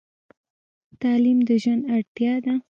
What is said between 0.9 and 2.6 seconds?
تعلیم د ژوند اړتیا ده.